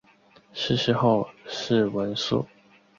[0.51, 2.43] 逝世后谥文肃。